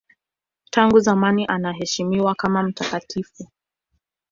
[0.69, 3.47] Tangu zamani anaheshimiwa kama mtakatifu.